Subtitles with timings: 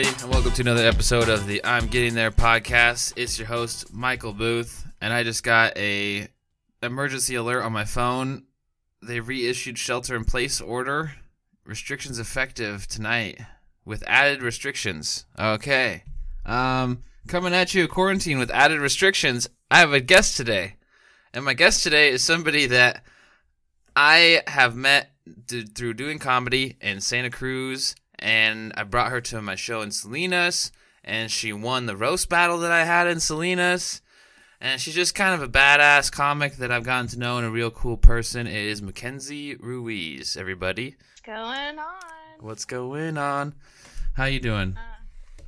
[0.00, 3.12] Everybody, and welcome to another episode of the I'm Getting There podcast.
[3.16, 6.26] It's your host, Michael Booth, and I just got a
[6.82, 8.44] emergency alert on my phone.
[9.02, 11.12] They reissued shelter in place order.
[11.66, 13.40] Restrictions effective tonight
[13.84, 15.26] with added restrictions.
[15.38, 16.04] Okay.
[16.46, 19.50] Um, coming at you, quarantine with added restrictions.
[19.70, 20.76] I have a guest today,
[21.34, 23.04] and my guest today is somebody that
[23.94, 25.10] I have met
[25.46, 30.70] through doing comedy in Santa Cruz, and I brought her to my show in Salinas,
[31.02, 34.02] and she won the roast battle that I had in Salinas.
[34.60, 37.50] And she's just kind of a badass comic that I've gotten to know and a
[37.50, 38.46] real cool person.
[38.46, 40.96] It is Mackenzie Ruiz, everybody.
[40.98, 42.40] What's going on?
[42.40, 43.54] What's going on?
[44.12, 44.76] How you doing?
[44.76, 45.42] Uh,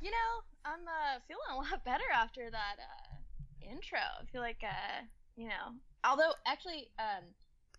[0.00, 3.98] you know, I'm uh, feeling a lot better after that uh, intro.
[3.98, 5.02] I feel like, uh,
[5.36, 5.74] you know,
[6.04, 7.24] although actually, um,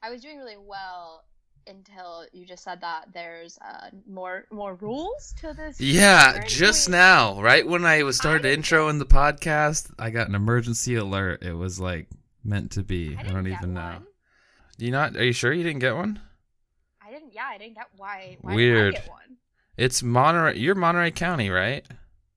[0.02, 1.24] I was doing really well
[1.68, 5.80] until you just said that there's uh, more more rules to this.
[5.80, 10.36] Yeah, just now, right when I was started I- introing the podcast, I got an
[10.36, 11.44] emergency alert.
[11.44, 12.08] It was like
[12.44, 13.16] meant to be.
[13.18, 14.00] I, I, don't even know.
[14.78, 15.16] Do you not?
[15.16, 16.20] Are you sure you didn't get one?
[17.02, 17.34] I didn't.
[17.34, 18.38] Yeah, I didn't get why.
[18.42, 18.96] why Weird.
[18.96, 19.38] Get one?
[19.78, 20.58] It's Monterey.
[20.58, 21.86] You're Monterey County, right?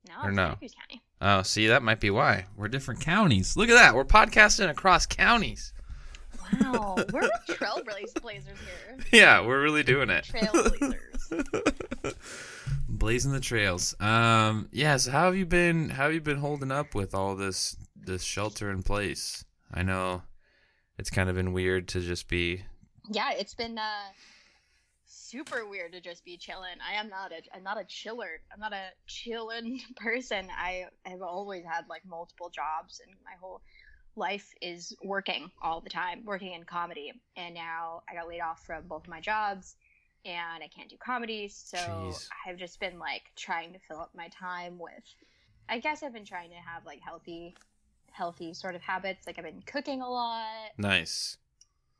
[0.08, 0.56] No, Or no?
[0.60, 1.02] County.
[1.20, 2.46] Oh, see, that might be why.
[2.56, 3.56] We're different counties.
[3.56, 3.94] Look at that.
[3.94, 5.72] We're podcasting across counties.
[6.60, 8.98] Wow, we're trailblazers here.
[9.12, 10.24] Yeah, we're really doing it.
[10.24, 12.14] Trailblazers.
[12.88, 13.94] Blazing the trails.
[14.00, 14.96] Um, yeah.
[14.96, 15.90] So how have you been?
[15.90, 19.44] How have you been holding up with all this this shelter in place?
[19.72, 20.22] I know
[20.98, 22.62] it's kind of been weird to just be.
[23.10, 24.10] yeah, it's been uh,
[25.04, 26.76] super weird to just be chilling.
[26.88, 28.40] I am not a I'm not a chiller.
[28.52, 30.48] I'm not a chilling person.
[30.56, 33.60] I have always had like multiple jobs and my whole
[34.16, 37.12] life is working all the time, working in comedy.
[37.36, 39.76] And now I got laid off from both of my jobs
[40.24, 42.28] and I can't do comedy, so Jeez.
[42.46, 45.04] I've just been like trying to fill up my time with
[45.68, 47.54] I guess I've been trying to have like healthy
[48.12, 49.26] healthy sort of habits.
[49.26, 51.36] Like I've been cooking a lot Nice.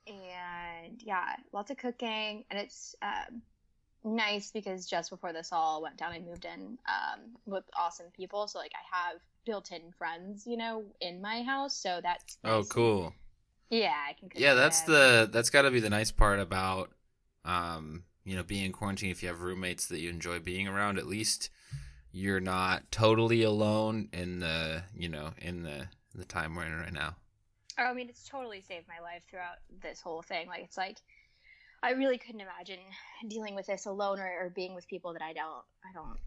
[0.07, 3.43] and yeah, lots of cooking, and it's um,
[4.07, 8.47] nice because just before this all went down, I moved in um, with awesome people.
[8.49, 11.77] So like I have built-in friends, you know, in my house.
[11.77, 13.13] So that's Oh, cool.
[13.69, 14.31] Yeah, I can.
[14.35, 16.91] Yeah, that's the that's got to be the nice part about
[17.45, 20.99] um, you know, being in quarantine if you have roommates that you enjoy being around,
[20.99, 21.51] at least
[22.13, 26.93] you're not totally alone in the, you know, in the the time we're in right
[26.93, 27.15] now.
[27.79, 30.49] Oh, I mean, it's totally saved my life throughout this whole thing.
[30.49, 30.97] Like, it's like
[31.83, 32.79] I really couldn't imagine
[33.29, 36.19] dealing with this alone or, or being with people that I don't, I don't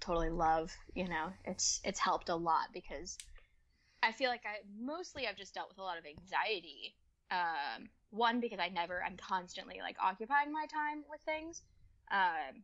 [0.00, 0.72] totally love.
[0.94, 3.18] You know, it's it's helped a lot because
[4.02, 6.94] I feel like I mostly I've just dealt with a lot of anxiety.
[7.30, 11.62] Um, one because I never, I'm constantly like occupying my time with things,
[12.10, 12.62] um,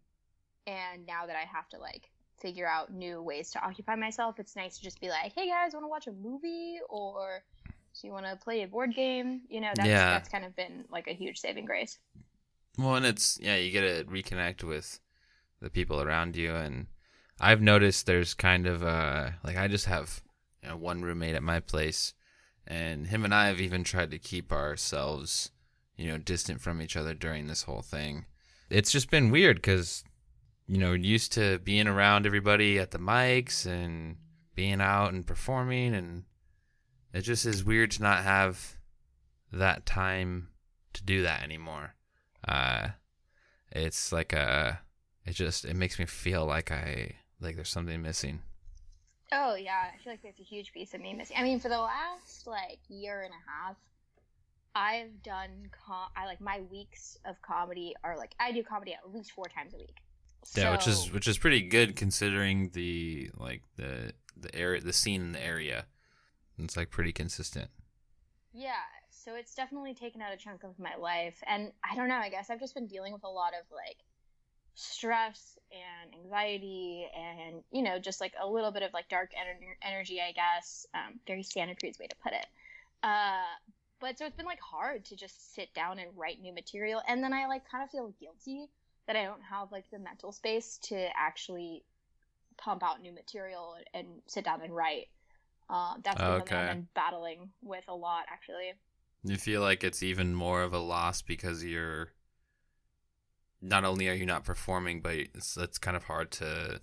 [0.67, 2.11] and now that I have to like
[2.41, 5.73] figure out new ways to occupy myself, it's nice to just be like, hey guys,
[5.73, 7.43] want to watch a movie or
[7.93, 9.43] so you want to play a board game?
[9.49, 10.11] You know, that's Yeah.
[10.11, 11.99] that's kind of been like a huge saving grace.
[12.79, 15.01] Well, and it's yeah, you get to reconnect with
[15.61, 16.87] the people around you, and
[17.41, 20.23] I've noticed there's kind of uh like I just have
[20.63, 22.13] you know, one roommate at my place,
[22.67, 25.51] and him and I have even tried to keep ourselves
[25.97, 28.27] you know distant from each other during this whole thing.
[28.69, 30.05] It's just been weird because
[30.67, 34.17] you know used to being around everybody at the mics and
[34.55, 36.25] being out and performing, and
[37.15, 38.77] it just is weird to not have
[39.51, 40.49] that time
[40.93, 41.95] to do that anymore
[42.47, 42.89] uh
[43.73, 44.81] it's like a
[45.25, 48.41] it just it makes me feel like i like there's something missing
[49.33, 51.37] Oh yeah, I feel like there's a huge piece of me missing.
[51.37, 53.77] I mean, for the last like year and a half,
[54.77, 59.13] I've done com- I like my weeks of comedy are like I do comedy at
[59.13, 59.97] least four times a week.
[60.57, 65.21] yeah which is which is pretty good considering the like the the area the scene
[65.23, 65.87] in the area
[66.57, 67.69] it's like pretty consistent
[68.53, 68.75] Yeah,
[69.27, 71.43] so it's definitely taken out a chunk of my life.
[71.47, 73.97] And I don't know, I guess I've just been dealing with a lot of like
[74.77, 79.77] stress and anxiety and, you know, just like a little bit of like dark ener-
[79.83, 80.87] energy, I guess.
[80.95, 82.47] Um, very Santa Cruz way to put it.
[83.03, 83.43] Uh,
[84.01, 87.03] but so it's been like hard to just sit down and write new material.
[87.09, 88.69] And then I like kind of feel guilty
[89.09, 91.83] that I don't have like the mental space to actually
[92.59, 95.09] pump out new material and sit down and write.
[95.69, 98.73] Um, that's been something I've been battling with a lot, actually.
[99.25, 102.13] You feel like it's even more of a loss because you're
[103.61, 106.81] not only are you not performing but it's it's kind of hard to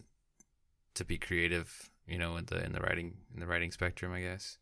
[0.93, 4.21] to be creative you know in the in the writing in the writing spectrum i
[4.21, 4.57] guess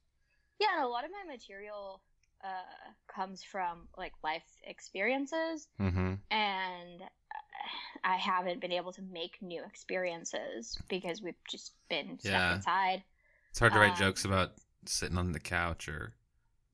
[0.60, 2.02] Yeah, and a lot of my material
[2.44, 9.38] uh, comes from like life experiences, mm-hmm and uh, I haven't been able to make
[9.42, 12.56] new experiences because we've just been stuck Yeah.
[12.56, 13.04] inside.
[13.52, 14.54] It's hard to write Um, jokes about
[14.86, 16.14] sitting on the couch or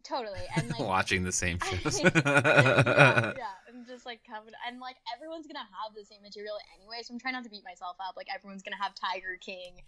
[0.07, 0.39] Totally.
[0.55, 1.99] And like watching the same shows.
[1.99, 3.33] yeah, yeah,
[3.67, 7.19] I'm just like covered, and like everyone's gonna have the same material anyway, so I'm
[7.19, 8.15] trying not to beat myself up.
[8.15, 9.81] Like everyone's gonna have Tiger King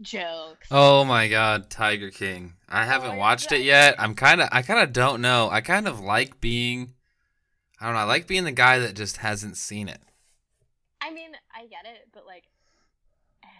[0.00, 0.68] jokes.
[0.70, 2.54] Oh my god, Tiger King.
[2.68, 3.94] I oh, haven't my watched it yet.
[3.98, 5.48] I'm kind of I kind of don't know.
[5.50, 6.94] I kind of like being
[7.80, 10.00] I don't know, I like being the guy that just hasn't seen it.
[11.00, 12.44] I mean, I get it, but like,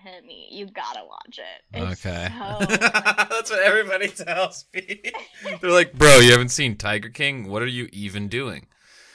[0.02, 1.76] Henny, you gotta watch it.
[1.76, 2.28] It's okay.
[2.28, 2.66] so,
[3.30, 5.02] That's what everybody tells me.
[5.60, 7.48] They're like, "Bro, you haven't seen Tiger King?
[7.48, 8.66] What are you even doing?"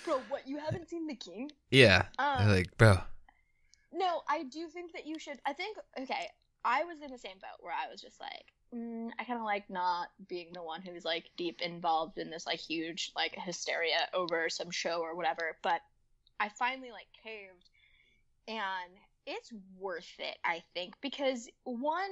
[0.05, 1.51] bro, what you haven't seen the King?
[1.71, 2.05] Yeah.
[2.17, 2.99] Um, They're like, "Bro,
[3.91, 5.39] No, I do think that you should.
[5.45, 6.29] I think okay.
[6.63, 9.45] I was in the same boat where I was just like, mm, I kind of
[9.45, 14.07] like not being the one who's like deep involved in this like huge like hysteria
[14.13, 15.57] over some show or whatever.
[15.61, 15.81] But
[16.39, 17.69] I finally like caved,
[18.47, 18.91] and
[19.25, 20.37] it's worth it.
[20.43, 22.11] I think because one,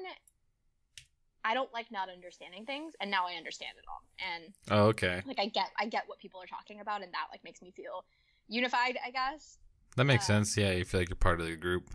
[1.45, 4.01] I don't like not understanding things, and now I understand it all,
[4.33, 5.21] and oh, okay.
[5.25, 7.71] like I get I get what people are talking about, and that like makes me
[7.71, 8.05] feel
[8.47, 8.97] unified.
[9.05, 9.57] I guess.
[9.95, 10.57] That makes uh, sense.
[10.57, 11.89] Yeah, you feel like you're part of the group."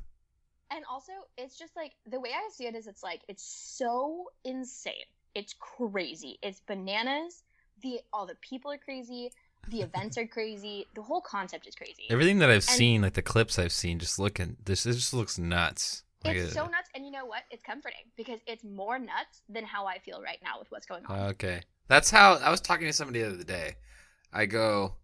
[0.71, 4.27] and also it's just like the way i see it is it's like it's so
[4.45, 4.93] insane
[5.35, 7.43] it's crazy it's bananas
[7.83, 9.31] the all the people are crazy
[9.69, 13.15] the events are crazy the whole concept is crazy Everything that I've And- seen, like
[13.15, 16.05] the clips I've seen, just looking this it just looks nuts.
[16.25, 19.43] Like it's it- so nuts and you know what it's comforting because it's more nuts
[19.49, 21.63] than how i feel right now with what's going on Okay.
[21.89, 23.77] That's how I was talking to somebody the other day.
[24.33, 24.95] I go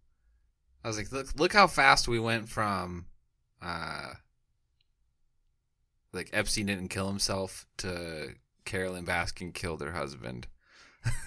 [0.85, 3.07] I was like, look look how fast we went from
[3.63, 4.11] uh
[6.13, 8.35] like Epstein didn't kill himself to
[8.65, 10.47] Carolyn Baskin killed her husband.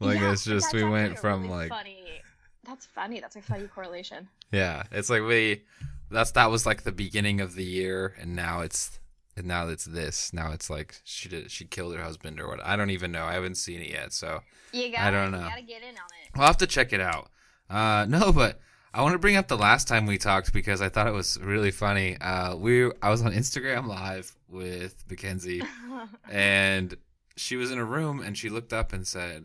[0.00, 2.22] like Yeah, it's just we went from really like funny
[2.64, 5.62] that's funny that's a funny correlation yeah, it's like we
[6.10, 9.00] that's that was like the beginning of the year and now it's
[9.36, 10.32] and now it's this.
[10.32, 12.64] Now it's like she did she killed her husband or what.
[12.64, 13.24] I don't even know.
[13.24, 14.40] I haven't seen it yet, so
[14.72, 15.38] you gotta, don't know.
[15.38, 17.30] you gotta get in on it I'll have to check it out.
[17.70, 18.60] Uh, no, but
[18.92, 21.38] I want to bring up the last time we talked because I thought it was
[21.40, 22.18] really funny.
[22.18, 25.62] Uh, we I was on Instagram live with Mackenzie,
[26.30, 26.94] and
[27.36, 29.44] she was in a room and she looked up and said,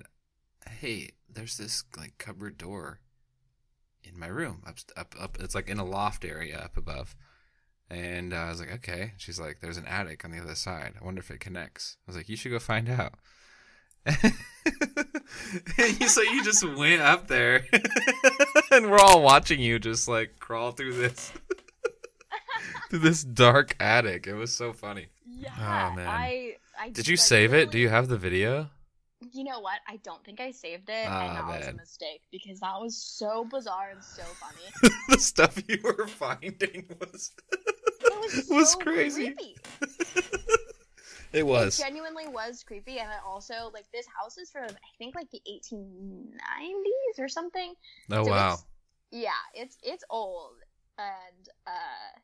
[0.70, 3.00] "Hey, there's this like cupboard door
[4.04, 5.38] in my room up up up.
[5.40, 7.16] It's like in a loft area up above."
[7.90, 10.94] And uh, I was like, "Okay." She's like, "There's an attic on the other side.
[11.02, 13.14] I wonder if it connects." I was like, "You should go find out."
[16.08, 17.66] so you just went up there,
[18.72, 21.32] and we're all watching you just like crawl through this
[22.90, 24.28] through this dark attic.
[24.28, 25.08] It was so funny.
[25.26, 25.52] yeah
[25.92, 26.08] Oh, man.
[26.08, 27.72] i i Did you save it?
[27.72, 28.70] Do you have the video?
[29.34, 29.80] You know what?
[29.88, 32.96] I don't think I saved it, Ah, and that was a mistake because that was
[32.96, 34.94] so bizarre and so funny.
[35.10, 39.34] the stuff you were finding was It was, Was crazy.
[39.82, 40.38] it
[41.34, 41.78] It was.
[41.78, 45.42] genuinely was creepy, and it also like this house is from I think like the
[45.52, 47.74] 1890s or something.
[48.12, 48.54] Oh So wow.
[48.54, 48.66] it's-
[49.12, 50.58] Yeah, it's it's old,
[51.00, 52.20] and uh,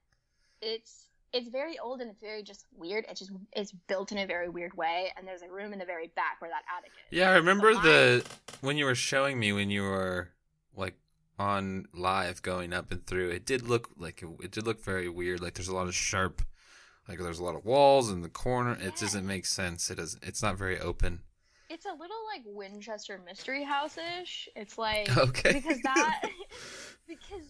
[0.62, 3.06] it's it's very old and it's very just weird.
[3.10, 5.86] It's just it's built in a very weird way, and there's a room in the
[5.86, 7.18] very back where that attic is.
[7.18, 8.26] Yeah, I remember the
[8.62, 10.30] when you were showing me when you were
[10.76, 10.96] like
[11.40, 13.30] on live going up and through.
[13.30, 15.42] It did look like it, it did look very weird.
[15.42, 16.42] Like there's a lot of sharp,
[17.08, 18.78] like there's a lot of walls in the corner.
[18.80, 19.90] It doesn't make sense.
[19.90, 20.18] It does.
[20.22, 21.22] It's not very open.
[21.70, 24.48] It's a little like Winchester Mystery House ish.
[24.56, 25.54] It's like Okay.
[25.54, 26.22] because that
[27.08, 27.43] because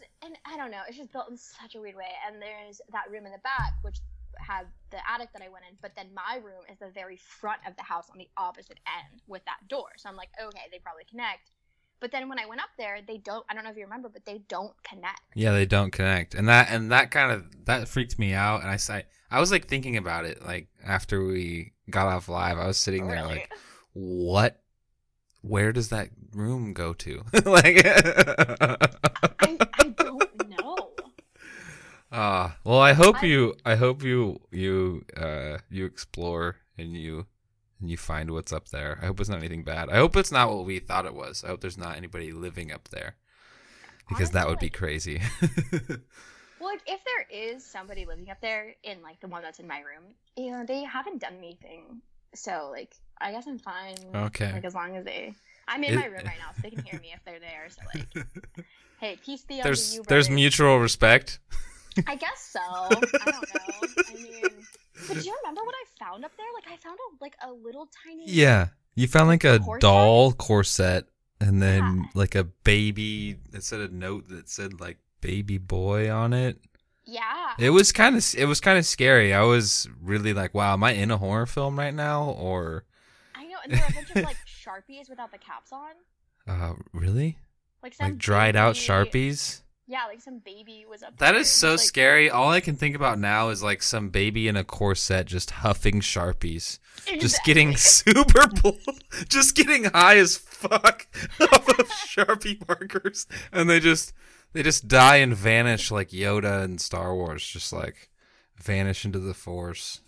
[0.54, 2.12] I don't know, it's just built in such a weird way.
[2.28, 3.98] And there's that room in the back which
[4.38, 7.60] had the attic that I went in, but then my room is the very front
[7.68, 9.88] of the house on the opposite end with that door.
[9.98, 11.52] So I'm like, okay, they probably connect.
[12.00, 13.46] But then when I went up there, they don't.
[13.50, 15.22] I don't know if you remember, but they don't connect.
[15.36, 18.62] Yeah, they don't connect, and that and that kind of that freaked me out.
[18.62, 22.58] And I say I was like thinking about it, like after we got off live,
[22.58, 23.36] I was sitting there Really?
[23.36, 23.52] like,
[23.94, 24.60] what?
[25.42, 27.24] Where does that room go to?
[27.46, 28.78] like, I,
[29.40, 29.94] I.
[32.16, 37.26] Ah, well, I hope I- you, I hope you, you, uh, you explore and you,
[37.82, 39.00] and you find what's up there.
[39.02, 39.90] I hope it's not anything bad.
[39.90, 41.44] I hope it's not what we thought it was.
[41.44, 43.16] I hope there's not anybody living up there,
[44.08, 45.22] because that would be Honestly, crazy.
[46.60, 49.68] Well, like if there is somebody living up there in like the one that's in
[49.68, 52.02] my room, you know, they haven't done anything.
[52.36, 53.98] So like, I guess I'm fine.
[54.16, 54.50] Okay.
[54.54, 55.34] Like as long as they,
[55.68, 57.68] I'm in It- my room right now, so they can hear me if they're there.
[57.68, 58.26] So like,
[59.02, 60.04] hey, peace be unto there's, you.
[60.08, 61.40] there's mutual respect.
[62.08, 62.60] I guess so.
[62.62, 63.88] I don't know.
[64.10, 64.66] I mean,
[65.08, 66.46] but do you remember what I found up there?
[66.54, 68.24] Like I found a like a little tiny.
[68.28, 69.82] Yeah, you found like a Corset?
[69.82, 71.06] doll corset,
[71.40, 72.04] and then Yeah.
[72.14, 76.60] like a baby that said a note that said like baby boy on it.
[77.06, 77.54] Yeah.
[77.60, 79.34] It was kind of it was kind of scary.
[79.34, 82.86] I was really like, wow, am I in a horror film right now or
[83.36, 85.92] I know, and there were a bunch of like sharpies without the caps on.
[86.48, 87.38] uh really?
[87.82, 89.63] Like Like dried out Sharpies?
[89.94, 91.20] Yeah, like some baby was up.
[91.20, 92.28] That is so like, scary.
[92.28, 96.00] All I can think about now is like some baby in a corset just huffing
[96.00, 96.80] Sharpies.
[97.20, 98.80] Just getting super bull,
[99.30, 101.06] just getting high as fuck
[101.40, 104.14] off of Sharpie markers, and they just
[104.54, 108.10] they just die and vanish like Yoda and Star Wars, just like
[108.56, 110.02] vanish into the Force.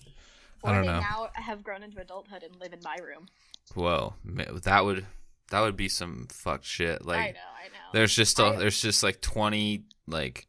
[0.63, 0.99] Or I don't they know.
[1.01, 3.27] now have grown into adulthood and live in my room.
[3.75, 4.15] Whoa,
[4.63, 5.05] that would
[5.51, 7.05] that would be some fucked shit.
[7.05, 7.91] Like I know, I know.
[7.93, 10.47] there's just a, there's just like twenty like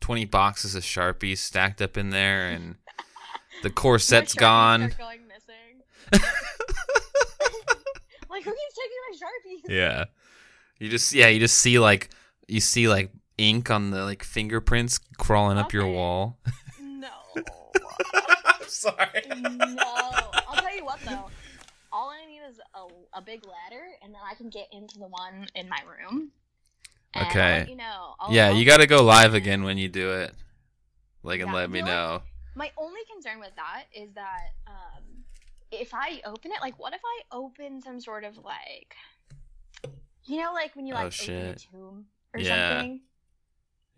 [0.00, 2.76] twenty boxes of Sharpies stacked up in there, and
[3.62, 4.92] the corset's gone.
[4.98, 5.82] going missing.
[8.30, 9.60] like who keeps taking my sharpies?
[9.68, 10.04] Yeah.
[10.78, 12.10] You just yeah, you just see like
[12.48, 16.38] you see like ink on the like fingerprints crawling up your wall.
[16.80, 17.08] No.
[18.14, 19.22] I'm sorry.
[19.28, 19.84] no.
[19.84, 21.30] I'll tell you what though.
[21.92, 25.06] All I need is a, a big ladder, and then I can get into the
[25.06, 26.30] one in my room.
[27.14, 27.66] And Okay.
[27.68, 28.14] you know.
[28.30, 30.34] Yeah, you got to go live again when you do it.
[31.22, 32.22] Like and Yeah, let me know.
[32.54, 35.02] My only concern with that is that um,
[35.70, 38.94] if I open it, like, what if I open some sort of like,
[40.24, 42.68] you know, like when you Oh, like open a tomb or Yeah.
[42.68, 43.00] something.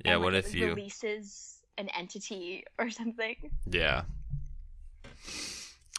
[0.04, 3.36] Yeah, and, what like, if it you releases an entity or something?
[3.66, 4.02] Yeah.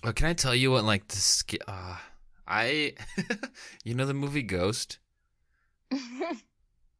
[0.05, 1.97] Oh, can I tell you what like the sk- uh
[2.47, 2.93] I
[3.83, 4.99] you know the movie Ghost?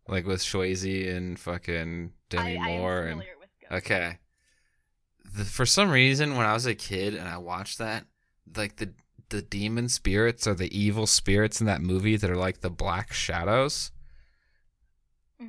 [0.07, 3.27] Like with Swayze and fucking Demi I, I Moore and with
[3.69, 3.85] ghosts.
[3.88, 4.17] Okay.
[5.35, 8.05] The, for some reason, when I was a kid and I watched that,
[8.55, 8.93] like the
[9.29, 13.12] the demon spirits or the evil spirits in that movie that are like the black
[13.13, 13.91] shadows.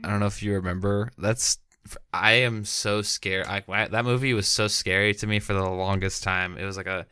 [0.03, 1.11] I don't know if you remember.
[1.19, 1.59] That's
[2.13, 3.47] I am so scared.
[3.47, 6.57] I, I- that movie was so scary to me for the longest time.
[6.57, 7.07] It was like a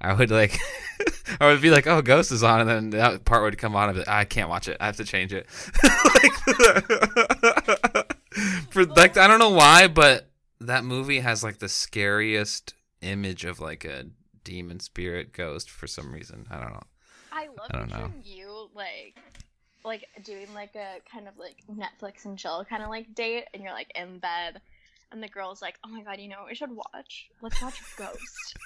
[0.00, 0.58] I would like
[1.40, 3.88] I would be like, "Oh, Ghost is on," and then that part would come on.
[3.88, 4.76] I'd be like, I can't watch it.
[4.80, 5.46] I have to change it.
[5.82, 6.32] like,
[8.70, 10.28] for like, I don't know why, but
[10.60, 14.06] that movie has like the scariest image of like a
[14.44, 16.46] demon spirit ghost for some reason.
[16.50, 16.82] I don't know.
[17.32, 18.10] I love I don't know.
[18.24, 19.16] you like
[19.84, 23.62] like doing like a kind of like Netflix and chill kind of like date and
[23.62, 24.60] you're like in bed
[25.12, 27.28] and the girl's like, Oh my god, you know what we should watch?
[27.42, 28.56] Let's watch Ghost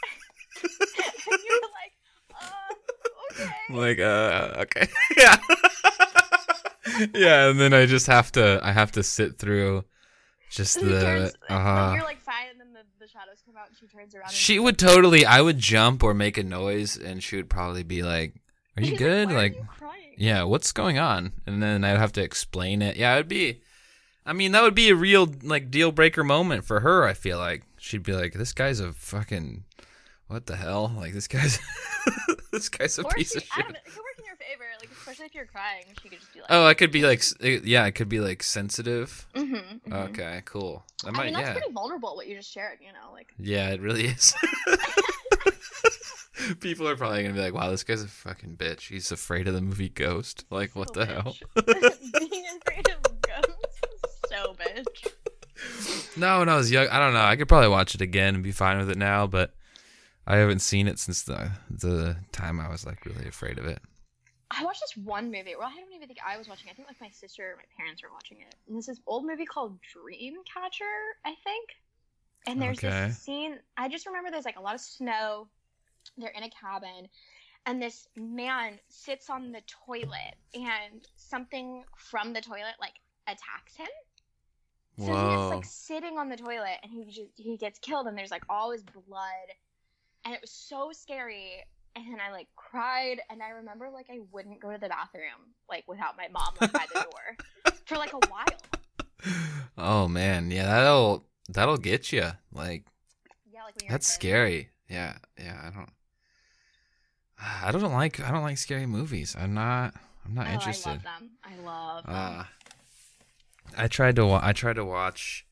[0.62, 1.09] And you're like,
[3.40, 3.50] okay.
[3.70, 4.88] like uh okay.
[5.16, 5.37] Yeah.
[7.14, 9.85] Yeah and then i just have to i have to sit through
[10.50, 13.56] just And the turns- like, uh you're like fine and then the, the shadows come
[13.56, 16.42] out and she turns around and she would totally i would jump or make a
[16.42, 18.35] noise and she would probably be like
[18.76, 19.28] are you good?
[19.28, 19.66] Why like you
[20.16, 21.32] yeah what's going on?
[21.47, 22.97] And then i'd have to explain it.
[22.97, 23.61] Yeah it'd be
[24.26, 27.38] i mean that would be a real like deal breaker moment for her i feel
[27.38, 27.62] like.
[27.82, 29.64] She'd be like this guy's a fucking
[30.30, 31.58] what the hell like this guy's
[32.52, 34.64] this guy's a Or piece she, of shit know, it could work in your favor,
[34.80, 37.22] like especially if you're crying, she could just be like, Oh, I could be like,
[37.40, 39.26] yeah, I could be like sensitive.
[39.34, 40.84] mm-hmm, Okay, cool.
[41.04, 43.28] I I might, mean, that's yeah, pretty vulnerable what you just shared, you know, like
[43.38, 44.34] yeah, it really is.
[46.60, 48.88] People are probably gonna be like, "Wow, this guy's a fucking bitch.
[48.88, 50.44] He's afraid of the movie Ghost.
[50.50, 56.16] Like, what the hell?" Being afraid of ghosts is so bitch.
[56.16, 57.20] No, when I was young, I don't know.
[57.20, 59.54] I could probably watch it again and be fine with it now, but
[60.26, 63.80] I haven't seen it since the the time I was like really afraid of it.
[64.50, 65.54] I watched this one movie.
[65.58, 66.68] Well, I don't even think I was watching.
[66.68, 66.72] it.
[66.72, 68.54] I think like my sister or my parents were watching it.
[68.68, 71.70] And this is old movie called Dreamcatcher, I think.
[72.46, 73.06] And there's Okay.
[73.06, 73.58] this scene.
[73.76, 75.48] I just remember there's like a lot of snow.
[76.16, 77.08] They're in a cabin,
[77.66, 82.94] and this man sits on the toilet, and something from the toilet like
[83.26, 83.86] attacks him.
[84.98, 85.48] So he's Whoa.
[85.50, 88.72] like sitting on the toilet, and he just he gets killed, and there's like all
[88.72, 89.48] his blood,
[90.24, 91.64] and it was so scary.
[91.96, 95.84] And I like cried, and I remember like I wouldn't go to the bathroom like
[95.88, 98.46] without my mom like by the door for like a while.
[99.76, 102.30] Oh man, yeah, that'll that'll get you.
[102.52, 102.84] Like,
[103.52, 104.70] Yeah, like when you're a That's scary.
[104.88, 105.60] Yeah, yeah.
[105.66, 105.90] I don't.
[107.64, 108.20] I don't like.
[108.20, 109.34] I don't like scary movies.
[109.38, 109.94] I'm not.
[110.24, 110.88] I'm not Oh, interested.
[110.90, 111.30] I love them.
[111.42, 112.14] I love them.
[112.14, 112.44] Uh,
[113.76, 114.26] I tried to.
[114.26, 115.44] Wa- I tried to watch.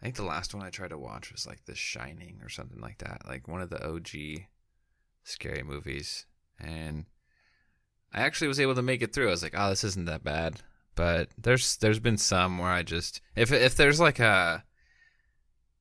[0.00, 2.80] I think the last one I tried to watch was like The Shining or something
[2.80, 4.46] like that, like one of the OG
[5.24, 6.24] scary movies,
[6.58, 7.04] and
[8.12, 9.28] I actually was able to make it through.
[9.28, 10.62] I was like, "Oh, this isn't that bad."
[10.94, 14.64] But there's there's been some where I just if if there's like a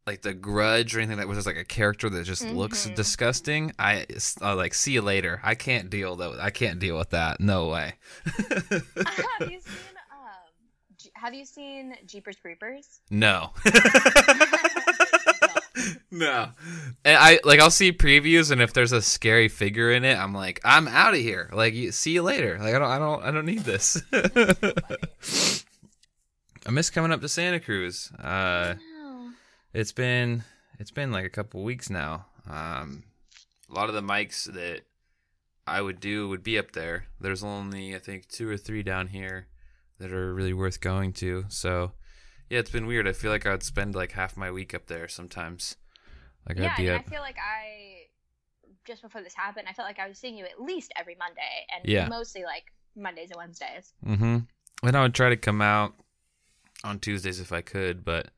[0.05, 2.95] like the grudge or anything that was like a character that just looks Mhm.
[2.95, 4.05] disgusting, I
[4.41, 5.39] uh, like see you later.
[5.43, 6.39] I can't deal that.
[6.39, 7.39] I can't deal with that.
[7.39, 7.93] No way.
[8.25, 9.95] have you seen
[11.19, 13.01] have you seen Jeepers Creepers?
[13.09, 13.51] No.
[16.11, 16.49] no.
[17.03, 20.33] And I like I'll see previews and if there's a scary figure in it, I'm
[20.33, 21.49] like, I'm out of here.
[21.51, 22.57] Like you, see you later.
[22.59, 24.01] Like I don't I don't I don't need this.
[26.65, 28.11] I miss coming up to Santa Cruz.
[28.17, 29.29] Uh No.
[29.73, 30.43] it's been
[30.79, 32.25] it's been like a couple weeks now.
[32.49, 33.03] Um
[33.69, 34.81] a lot of the mics that
[35.67, 37.05] I would do would be up there.
[37.19, 39.47] There's only I think two or three down here
[39.99, 41.45] that are really worth going to.
[41.49, 41.91] So
[42.49, 43.07] yeah, it's been weird.
[43.07, 45.75] I feel like I'd spend like half my week up there sometimes.
[46.47, 47.05] Like yeah, I'd be and up.
[47.05, 48.07] I feel like I
[48.85, 51.65] just before this happened, I felt like I was seeing you at least every Monday,
[51.75, 52.07] and Yeah.
[52.07, 52.63] mostly like
[52.95, 53.93] Mondays and Wednesdays.
[54.05, 54.37] Mm-hmm.
[54.87, 55.93] And I would try to come out
[56.83, 58.29] on Tuesdays if I could, but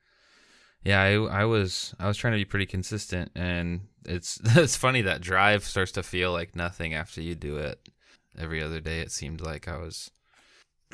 [0.83, 5.03] yeah, I, I was I was trying to be pretty consistent, and it's it's funny
[5.03, 7.87] that drive starts to feel like nothing after you do it
[8.37, 8.99] every other day.
[8.99, 10.09] It seemed like I was.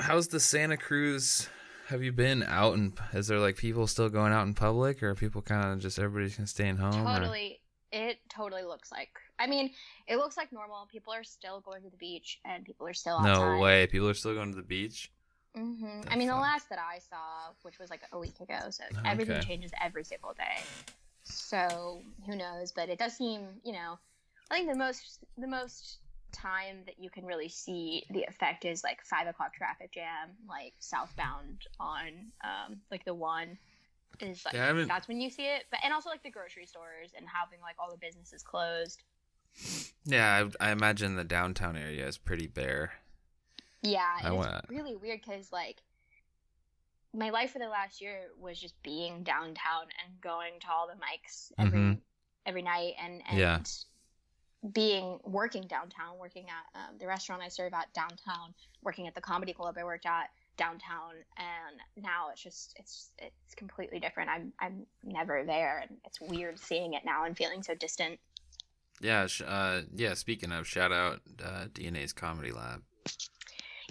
[0.00, 1.48] How's the Santa Cruz?
[1.88, 5.10] Have you been out and is there like people still going out in public, or
[5.10, 7.06] are people kind of just everybody's gonna staying home?
[7.06, 7.60] or- Totally,
[7.92, 9.10] it totally looks like.
[9.38, 9.70] I mean,
[10.06, 10.86] it looks like normal.
[10.92, 13.54] People are still going to the beach, and people are still outside.
[13.54, 15.10] No way, people are still going to the beach.
[15.56, 16.00] Mm-hmm.
[16.08, 19.40] I mean, the last that I saw, which was like a week ago, so everything
[19.40, 20.62] changes every single day.
[21.24, 22.72] So who knows?
[22.72, 23.98] But it does seem, you know,
[24.50, 25.98] I think the most the most
[26.32, 30.74] time that you can really see the effect is like five o'clock traffic jam, like
[30.78, 32.08] southbound on
[32.44, 33.58] um, like the one
[34.20, 35.64] is like Yeah, that's when you see it.
[35.70, 39.02] But and also like the grocery stores and having like all the businesses closed.
[40.04, 42.92] Yeah, I, I imagine the downtown area is pretty bare.
[43.82, 45.82] Yeah, I it's went- really weird because like
[47.14, 50.94] my life for the last year was just being downtown and going to all the
[50.94, 52.00] mics every Mhm.
[52.46, 53.58] every night and and Yeah.
[54.72, 59.20] Being working downtown, working at um, the restaurant I serve at downtown, working at the
[59.20, 64.30] comedy club I worked at downtown, and now it's just it's it's completely different.
[64.30, 68.18] I'm I'm never there, and it's weird seeing it now and feeling so distant.
[69.00, 70.14] Yeah, sh- uh, yeah.
[70.14, 72.82] Speaking of, shout out uh, DNA's Comedy Lab.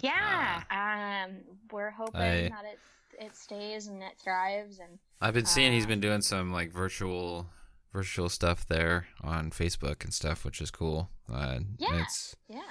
[0.02, 1.36] Yeah, um,
[1.72, 2.78] we're hoping I- that it
[3.20, 4.98] it stays and it thrives and.
[5.20, 7.48] I've been seeing he's been doing some like virtual,
[7.92, 11.10] virtual stuff there on Facebook and stuff, which is cool.
[11.32, 12.02] Uh, Yeah.
[12.02, 12.70] it's Yeah.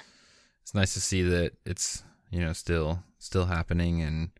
[0.61, 4.31] it's nice to see that it's you know still still happening, and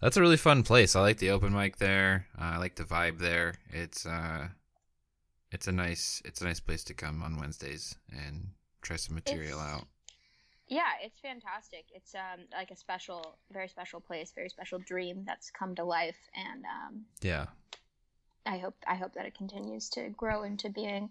[0.00, 0.94] that's a really fun place.
[0.96, 2.26] I like the open mic there.
[2.38, 3.54] Uh, I like the vibe there.
[3.70, 4.48] It's uh,
[5.50, 8.50] it's a nice it's a nice place to come on Wednesdays and
[8.82, 9.86] try some material It's- out.
[10.70, 11.86] Yeah, it's fantastic.
[11.94, 16.18] It's um like a special, very special place, very special dream that's come to life,
[16.34, 17.46] and um, Yeah.
[18.48, 21.10] I hope I hope that it continues to grow into being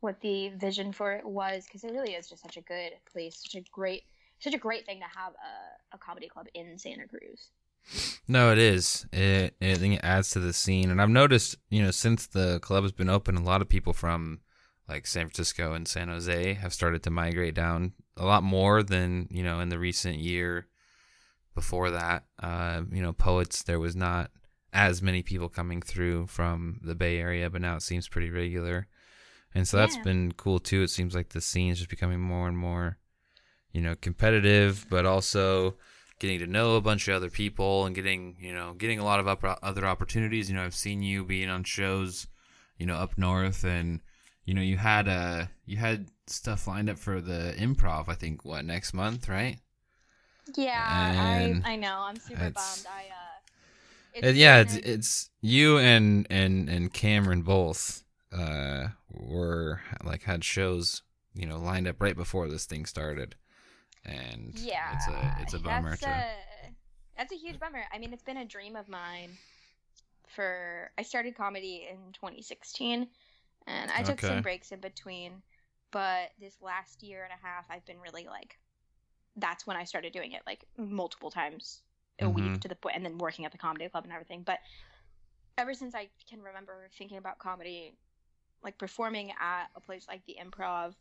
[0.00, 3.40] what the vision for it was, because it really is just such a good place,
[3.40, 4.02] such a great,
[4.40, 7.50] such a great thing to have a, a comedy club in Santa Cruz.
[8.26, 9.06] No, it is.
[9.12, 12.82] It, it it adds to the scene, and I've noticed, you know, since the club
[12.82, 14.40] has been open, a lot of people from
[14.88, 19.28] like San Francisco and San Jose have started to migrate down a lot more than
[19.30, 20.66] you know in the recent year.
[21.54, 24.30] Before that, uh, you know, poets there was not
[24.72, 28.86] as many people coming through from the Bay Area, but now it seems pretty regular,
[29.54, 30.02] and so that's Yeah.
[30.04, 30.82] been cool too.
[30.82, 32.98] It seems like the scene is just becoming more and more,
[33.72, 35.76] you know, competitive, but also
[36.18, 39.18] getting to know a bunch of other people and getting you know getting a lot
[39.18, 42.28] of up, other opportunities you know i've seen you being on shows
[42.78, 44.00] you know up north and
[44.44, 48.44] you know you had uh you had stuff lined up for the improv i think
[48.44, 49.58] what next month right
[50.56, 52.00] Yeah, And I I know.
[52.02, 52.86] I'm super bummed.
[52.86, 53.31] I uh,
[54.20, 61.02] and yeah it's it's you and and and cameron both uh were like had shows
[61.34, 63.34] you know lined up right before this thing started
[64.04, 66.34] and yeah, it's a it's a bummer That's to a,
[67.16, 67.84] that's a huge bummer.
[67.92, 69.38] I mean, it's been a dream of mine
[70.28, 70.90] for.
[70.98, 73.08] I started comedy in 2016,
[73.66, 74.28] and I took Okay.
[74.28, 75.42] some breaks in between.
[75.92, 78.58] But this last year and a half, I've been really like.
[79.36, 81.82] That's when I started doing it like multiple times
[82.22, 82.34] a Mhm.
[82.34, 84.42] week to the point, and then working at the comedy club and everything.
[84.42, 84.60] But
[85.58, 87.96] ever since I can remember thinking about comedy,
[88.62, 90.94] like performing at a place like the Improv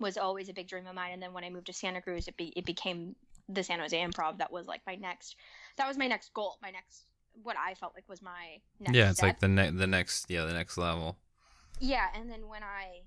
[0.00, 1.12] was always a big dream of mine.
[1.12, 3.16] And then when I moved to Santa Cruz, it be, it became
[3.48, 4.38] the San Jose Improv.
[4.38, 5.36] That was like my next.
[5.76, 6.58] That was my next goal.
[6.62, 7.06] My next
[7.42, 8.96] what I felt like was my next.
[8.96, 9.28] yeah it's step.
[9.28, 11.18] like the ne- the next yeah the next level
[11.78, 13.02] Yeah, and then when I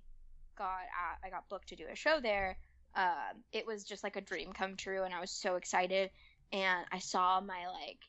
[0.55, 2.59] got at, I got booked to do a show there,
[2.93, 6.11] um, it was just like a dream come true, and I was so excited.
[6.51, 7.99] And I saw my like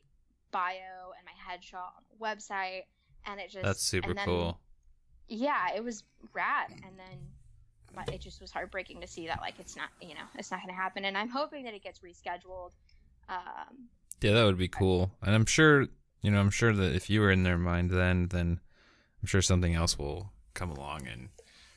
[0.50, 2.82] bio and my headshot on the website,
[3.26, 4.60] and it just that's super then- cool
[5.28, 7.18] Yeah, it was rad, and then
[7.94, 10.60] but it just was heartbreaking to see that like it's not you know it's not
[10.62, 12.70] going to happen, and I'm hoping that it gets rescheduled.
[13.28, 13.88] Um,
[14.20, 15.12] Yeah, that would be cool.
[15.22, 15.86] And I'm sure,
[16.22, 18.60] you know, I'm sure that if you were in their mind then, then
[19.22, 21.28] I'm sure something else will come along and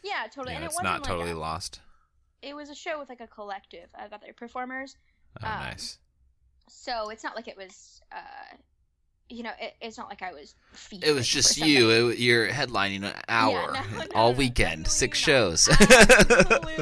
[0.03, 0.55] Yeah, totally.
[0.55, 1.81] and it it's wasn't not like totally a- lost.
[2.41, 4.95] it was a show with like a collective of other performers.
[5.43, 5.99] Oh, um, nice.
[6.69, 8.55] So it's not like it was, uh,
[9.29, 10.55] you know, it, it's not like I was.
[10.91, 12.09] It was just you.
[12.09, 15.25] It, you're headlining an hour no, no, all no, weekend, six not.
[15.25, 15.67] shows.
[15.69, 16.75] Absolutely,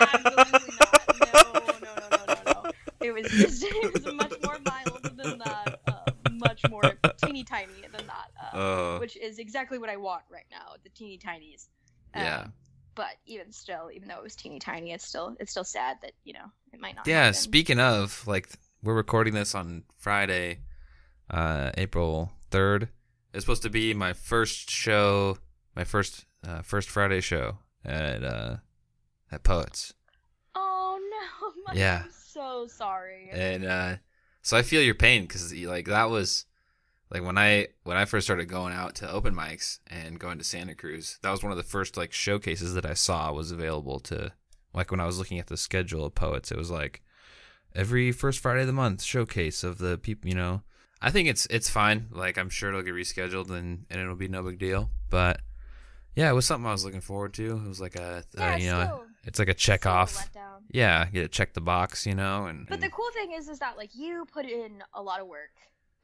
[0.00, 1.04] absolutely not.
[1.34, 2.70] No, no, no, no, no, no.
[3.00, 5.80] It was just, it was much more mild than that.
[5.86, 5.94] Uh,
[6.32, 6.82] much more
[7.24, 8.30] teeny tiny than that.
[8.40, 8.98] Uh, Oh.
[8.98, 10.74] which is exactly what I want right now.
[10.82, 11.68] The teeny tinies.
[12.14, 12.46] Um, Yeah.
[12.94, 16.12] But even still, even though it was teeny tiny, it's still it's still sad that
[16.24, 17.06] you know it might not.
[17.06, 17.34] Yeah, happen.
[17.34, 18.48] speaking of, like,
[18.82, 20.60] we're recording this on Friday,
[21.30, 22.88] uh, April 3rd.
[23.34, 25.38] It's supposed to be my first show,
[25.76, 28.56] my first uh, first Friday show at uh,
[29.30, 29.94] at Poets.
[30.54, 31.52] Oh no!
[31.66, 32.02] Mike, Yeah.
[32.04, 33.28] I'm so sorry.
[33.32, 33.96] and uh,
[34.42, 36.46] so I feel your pain because like that was
[37.10, 40.44] like when I when I first started going out to open mics and going to
[40.44, 41.18] Santa Cruz.
[41.22, 44.32] That was one of the first like showcases that I saw was available to
[44.72, 46.50] like when I was looking at the schedule of poets.
[46.50, 47.02] It was like
[47.74, 50.28] every first Friday of the month showcase of the people.
[50.28, 50.62] You know,
[51.00, 52.08] I think it's it's fine.
[52.10, 54.90] Like I'm sure it'll get rescheduled and and it'll be no big deal.
[55.10, 55.40] But
[56.14, 57.62] yeah, it was something I was looking forward to.
[57.64, 60.30] It was like a yeah, uh, you know still, it's like a check a off.
[60.70, 62.06] Yeah, get to check the box.
[62.06, 65.02] You know, and, But the cool thing is, is that like you put in a
[65.02, 65.50] lot of work,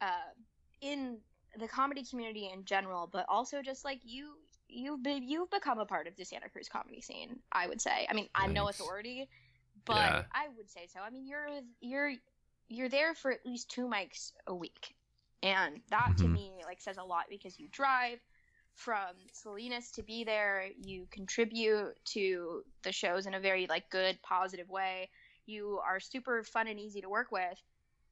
[0.00, 0.32] uh,
[0.80, 1.18] in
[1.58, 4.34] the comedy community in general, but also just like you,
[4.68, 7.40] you've been, you've become a part of the Santa Cruz comedy scene.
[7.52, 8.06] I would say.
[8.08, 9.28] I mean, I'm no authority,
[9.86, 10.22] but Yeah.
[10.32, 11.00] I would say so.
[11.00, 11.48] I mean, you're
[11.80, 12.12] you're
[12.68, 14.94] you're there for at least two mics a week,
[15.42, 16.32] and that to Mhm.
[16.32, 18.20] me like says a lot because you drive
[18.74, 20.68] from Salinas to be there.
[20.76, 25.10] You contribute to the shows in a very like good, positive way.
[25.46, 27.60] You are super fun and easy to work with,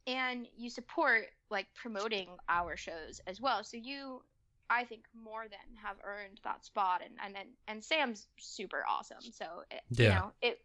[0.06, 3.64] and you support like promoting our shows as well.
[3.64, 4.22] So you,
[4.70, 7.02] I think, more than have earned that spot.
[7.04, 9.32] And and and, and Sam's super awesome.
[9.32, 10.14] So it, you Yeah.
[10.14, 10.60] know it.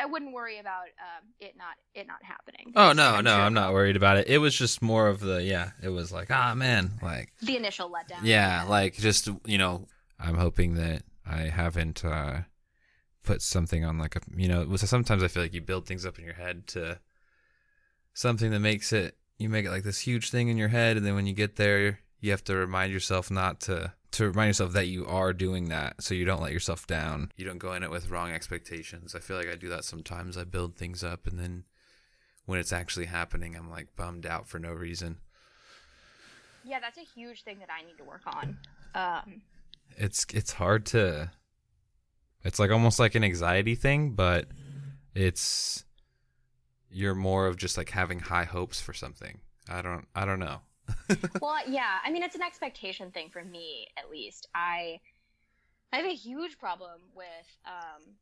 [0.00, 2.72] I wouldn't worry about um, it not it not happening.
[2.76, 4.28] Oh no, I'm no, sure I'm not worried about it.
[4.28, 5.70] It was just more of the yeah.
[5.82, 8.20] It was like ah man, like The initial letdown.
[8.22, 9.86] yeah, like just you know.
[10.18, 12.42] I'm hoping that I haven't uh,
[13.24, 14.76] put something on like a you know.
[14.76, 17.00] Sometimes I feel like you build things up in your head to
[18.14, 19.16] something that makes it.
[19.38, 21.56] You make it like this huge thing in your head, and then when you get
[21.56, 25.68] there, you have to remind yourself not to to remind yourself that you are doing
[25.68, 27.32] that, so you don't let yourself down.
[27.36, 29.14] You don't go in it with wrong expectations.
[29.14, 30.36] I feel like I do that sometimes.
[30.36, 31.64] I build things up, and then
[32.46, 35.18] when it's actually happening, I'm like bummed out for no reason.
[36.64, 38.58] yeah, that's a huge thing that I need to work on.
[38.94, 39.42] Um,
[39.96, 41.30] It's it's hard to.
[42.44, 44.46] It's like almost like an anxiety thing, but
[45.14, 45.84] it's
[46.90, 49.40] you're more of just like having high hopes for something.
[49.68, 50.60] I don't I don't know.
[51.40, 54.48] well, yeah, I mean, it's an expectation thing for me, at least.
[54.54, 55.00] I,
[55.92, 58.14] I have a huge problem with um,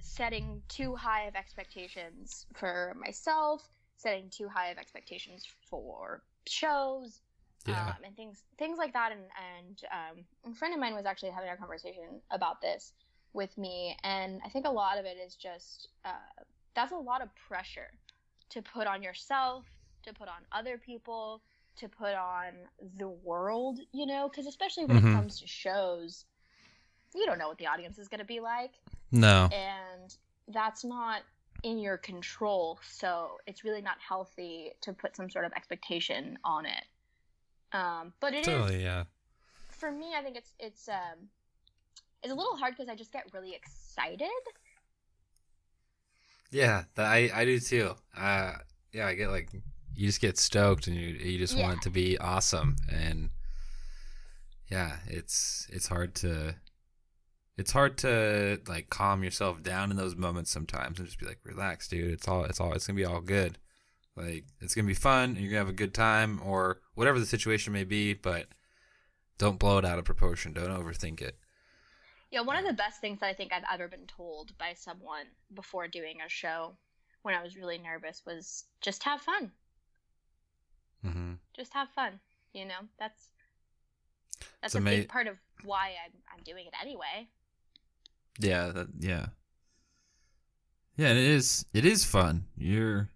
[0.00, 7.20] setting too high of expectations for myself, setting too high of expectations for shows,
[7.66, 7.94] Yeah.
[7.96, 9.12] um, and things things like that.
[9.12, 9.22] And
[9.56, 12.92] and um, a friend of mine was actually having a conversation about this
[13.32, 16.42] with me, and I think a lot of it is just uh,
[16.74, 17.90] that's a lot of pressure
[18.50, 19.64] to put on yourself,
[20.04, 21.42] to put on other people,
[21.76, 22.52] to put on
[22.98, 25.10] the world, you know, because especially when Mhm.
[25.12, 26.26] it comes to shows,
[27.14, 28.74] you don't know what the audience is going to be like,
[29.10, 29.48] No.
[29.52, 30.16] and
[30.48, 31.22] that's not
[31.62, 32.78] in your control.
[32.82, 36.84] So it's really not healthy to put some sort of expectation on it.
[37.72, 39.04] Um, but it is Totally, yeah.
[39.70, 40.14] for me.
[40.14, 41.30] I think it's it's um
[42.22, 44.28] it's a little hard because I just get really excited.
[46.50, 47.94] Yeah, that, I I do too.
[48.16, 48.52] Uh
[48.92, 49.48] yeah, I get like
[49.94, 51.62] you just get stoked and you you just Yeah.
[51.64, 53.30] want it to be awesome and
[54.70, 56.56] yeah, it's it's hard to
[57.58, 61.40] it's hard to like calm yourself down in those moments sometimes and just be like
[61.44, 62.12] relax, dude.
[62.12, 63.58] It's all it's all it's going to be all good.
[64.16, 66.80] Like it's going to be fun and you're going to have a good time or
[66.94, 68.46] whatever the situation may be, but
[69.38, 70.52] don't blow it out of proportion.
[70.52, 71.36] Don't overthink it.
[72.30, 75.26] Yeah, one of the best things that I think I've ever been told by someone
[75.52, 76.72] before doing a show
[77.22, 79.52] when I was really nervous was just have fun.
[81.04, 81.38] Mhm.
[81.56, 82.20] Just have fun.
[82.52, 83.28] You know, that's
[84.60, 87.28] that's It's a ama- big part of why I'm I'm doing it anyway.
[88.38, 89.26] Yeah, that, yeah.
[90.96, 92.46] Yeah, and it is it is fun.
[92.56, 93.08] You're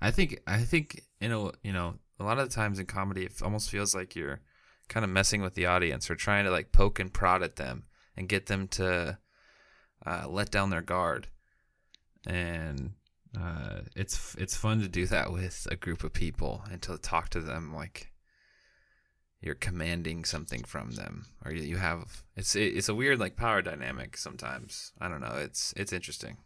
[0.00, 3.24] I think I think you know, you know, a lot of the times in comedy
[3.24, 4.40] it almost feels like you're
[4.88, 7.84] kind of messing with the audience or trying to like poke and prod at them
[8.16, 9.18] and get them to
[10.04, 11.28] uh, let down their guard.
[12.26, 12.94] And
[13.38, 17.28] uh, it's it's fun to do that with a group of people and to talk
[17.30, 18.12] to them like
[19.40, 24.16] you're commanding something from them or you, have it's it's a weird like power dynamic
[24.16, 24.92] sometimes.
[25.00, 25.36] I don't know.
[25.36, 26.36] It's it's interesting.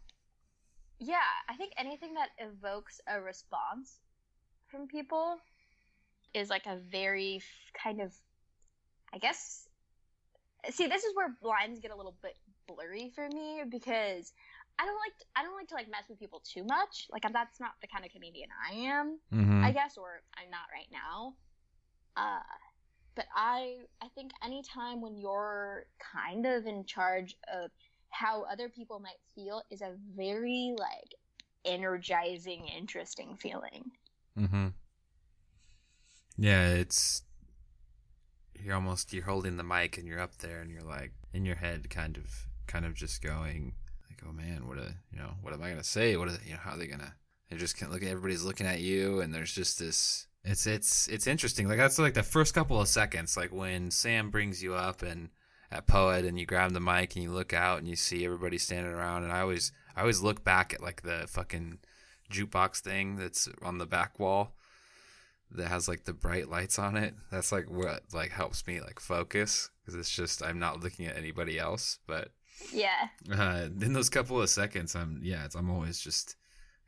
[0.99, 1.17] Yeah
[1.49, 3.99] i think anything that evokes a response
[4.67, 5.37] from people
[6.33, 7.41] is like a very
[7.81, 8.13] kind of
[9.13, 9.67] i guess
[10.69, 12.35] see this is where lines get a little bit
[12.67, 14.31] blurry for me because
[14.77, 17.07] I don't like to, I don't like to like mess with people too much.
[17.11, 19.63] Like that's not the kind of comedian I am, mm-hmm.
[19.63, 21.33] I guess, or I'm not right now.
[22.17, 22.43] Uh,
[23.15, 27.71] but I I think anytime when you're kind of in charge of
[28.09, 31.15] how other people might feel is a very like
[31.65, 33.91] energizing, interesting feeling.
[34.37, 34.67] Mm-hmm.
[36.37, 37.23] Yeah, it's
[38.59, 41.55] you're almost you're holding the mic and you're up there and you're like in your
[41.55, 43.73] head kind of kind of just going
[44.15, 46.15] like oh man what a you know what am i gonna say?
[46.17, 47.15] What are they, you know how are they gonna
[47.49, 51.07] they just can't look at everybody's looking at you and there's just this it's it's
[51.07, 51.67] it's interesting.
[51.67, 55.29] Like that's like the first couple of seconds like when sam brings you up and
[55.71, 58.57] at poet and you grab the mic and you look out and you see everybody
[58.57, 61.79] standing around and i always i always look back at like the fucking
[62.31, 64.53] jukebox thing that's on the back wall
[65.51, 67.13] that has like the bright lights on it.
[67.31, 71.17] That's like what like helps me like focus because it's just i'm not looking at
[71.17, 72.29] anybody else but
[72.71, 73.07] yeah.
[73.31, 76.35] Uh, in those couple of seconds i'm yeah it's i'm always just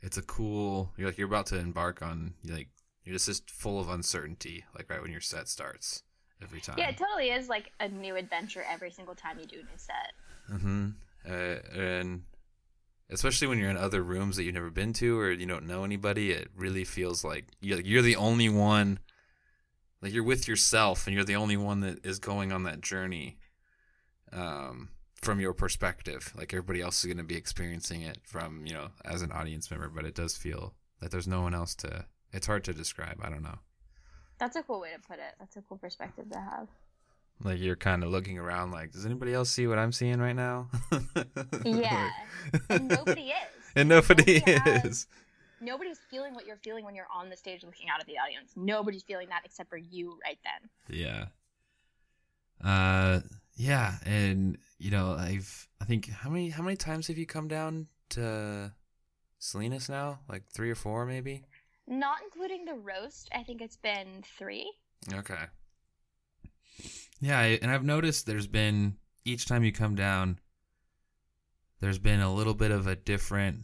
[0.01, 2.69] it's a cool you're like you're about to embark on like
[3.03, 6.03] you're just, just full of uncertainty like right when your set starts
[6.41, 6.75] every time.
[6.77, 9.77] Yeah it totally is like a new adventure every single time you do a new
[9.77, 10.13] set.
[10.51, 10.89] Mm-hmm.
[11.27, 12.23] Uh, and
[13.09, 15.83] especially when you're in other rooms that you've never been to or you don't know
[15.83, 18.99] anybody it really feels like you're, you're the only one
[20.01, 23.37] like you're with yourself and you're the only one that is going on that journey.
[24.31, 24.89] Um,
[25.27, 28.87] from your perspective like everybody else is going to be experiencing it from you know
[29.03, 32.47] as an audience member but it does feel that there's no one else to it's
[32.47, 33.59] hard to describe i don't know.
[34.39, 35.33] That's a cool way to put it.
[35.39, 36.67] That's a cool perspective to have.
[37.43, 40.35] Like you're kind of looking around like does anybody else see what i'm seeing right
[40.35, 40.69] now?
[41.65, 42.09] Yeah.
[42.69, 43.35] And nobody is.
[43.75, 44.81] and nobody, Nobody is.
[44.83, 45.07] Has-
[45.59, 48.53] nobody's feeling what you're feeling when you're on the stage looking out at the audience.
[48.55, 50.69] Nobody's feeling that except for you right then.
[50.97, 51.25] Yeah.
[52.63, 53.19] Uh
[53.57, 57.49] yeah, and you know, I've I think how many how many times have you come
[57.49, 58.71] down to
[59.39, 60.19] Salinas now?
[60.29, 61.43] Like 3 or 4 maybe?
[61.89, 64.69] not including the roast i think it's been three
[65.13, 65.45] Okay.
[67.19, 70.39] Yeah, and I've noticed there's been each time you come down
[71.79, 73.61] there's been a little bit of a different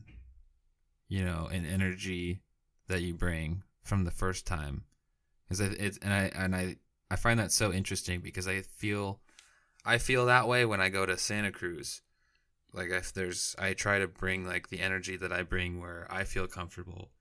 [1.10, 2.42] you know, an energy
[2.88, 4.86] that you bring from the first time.
[5.50, 6.78] Cuz it's and I and I
[7.12, 9.20] I find that so interesting because I feel
[9.86, 12.02] I feel that way when I go to Santa Cruz.
[12.74, 16.24] Like if there's I try to bring like the energy that I bring where I
[16.24, 17.12] feel comfortable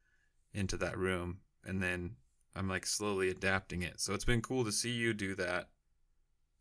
[0.55, 2.17] into that room and then
[2.55, 4.01] I'm like slowly adapting it.
[4.01, 5.69] So it's been cool to see you do that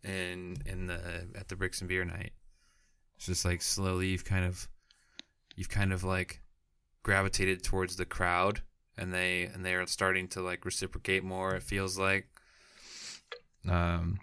[0.03, 2.33] in in the at the Bricks and Beer night.
[3.15, 4.67] It's just like slowly you've kind of
[5.55, 6.41] you've kind of like
[7.03, 8.61] gravitated towards the crowd
[8.97, 12.27] and they and they are starting to like reciprocate more it feels like
[13.67, 14.19] um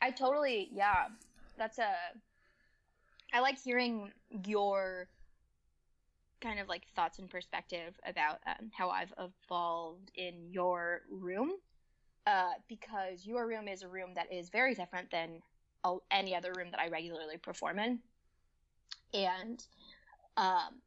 [0.00, 1.08] I totally, yeah.
[1.56, 1.92] That's a.
[3.32, 4.12] I like hearing
[4.46, 5.08] your
[6.40, 11.52] kind of like thoughts and perspective about um, how I've evolved in your room,
[12.26, 15.42] uh, because your room is a room that is very different than
[16.10, 17.98] any other room that I regularly perform in,
[19.14, 19.64] and
[20.36, 20.80] um,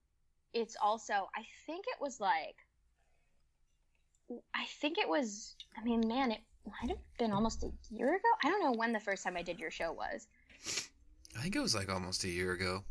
[0.54, 2.56] it's also I think it was like.
[4.56, 5.56] I think it was.
[5.78, 8.28] I mean, man, it might have been almost a year ago.
[8.43, 10.28] I don't know when the first time I did your show was.
[11.38, 12.84] I think it was like almost a year ago.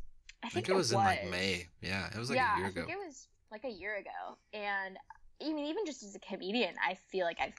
[0.43, 1.67] I I think, think it was, in like May.
[1.83, 2.81] Yeah, it was like yeah, a year ago.
[2.81, 2.93] I ago.
[2.93, 4.39] think it was like a year ago.
[4.53, 4.97] And
[5.43, 7.55] I mean, even just as a comedian, I feel like I've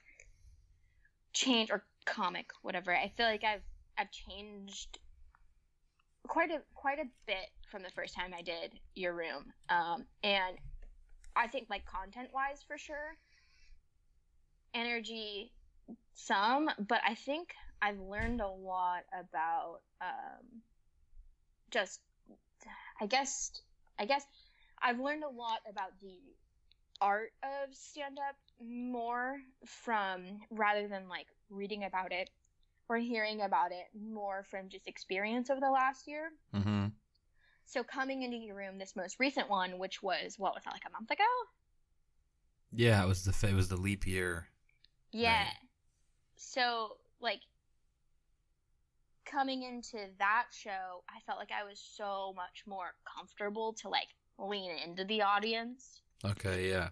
[1.34, 2.95] changed, or comic, whatever.
[2.95, 3.62] I feel like I've
[3.97, 5.00] I've changed
[6.28, 9.54] quite a quite a bit from the first time I did your room.
[9.69, 10.58] Um, and
[11.36, 13.15] I think like content wise, for sure,
[14.74, 15.52] energy
[16.13, 17.50] some, but I think
[17.82, 20.62] I've learned a lot about um,
[21.72, 22.00] just
[23.00, 23.52] I guess
[24.00, 24.26] I guess
[24.82, 26.17] I've learned a lot about the
[27.00, 32.30] art of stand up more from rather than like reading about it
[32.88, 36.30] or hearing about it more from just experience over the last year.
[36.54, 36.88] mm-hmm.
[37.65, 40.84] So coming into your room, this most recent one, which was what was that like
[40.88, 41.24] a month ago?
[42.74, 44.48] Yeah, it was the it was the leap year.
[45.12, 45.44] Yeah.
[45.44, 45.54] Right.
[46.41, 47.41] So like
[49.25, 54.08] coming into that show, I felt like I was so much more comfortable to like
[54.38, 56.89] lean into the audience Okay, yeah.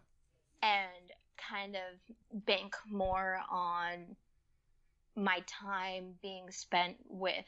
[0.61, 4.15] and kind of bank more on
[5.15, 7.45] my time being spent with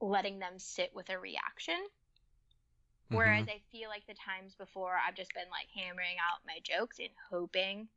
[0.00, 1.78] letting them sit with a reaction.
[3.08, 3.56] Whereas mm-hmm.
[3.56, 7.10] I feel like the times before I've just been like hammering out my jokes and
[7.30, 7.88] hoping